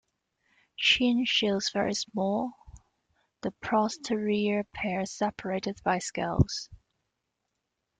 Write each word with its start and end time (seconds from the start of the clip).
Chin 0.77 1.25
shields 1.25 1.69
very 1.71 1.93
small, 1.93 2.53
the 3.41 3.51
posterior 3.61 4.63
pair 4.73 5.05
separated 5.05 5.79
by 5.83 5.99
scales. 5.99 6.69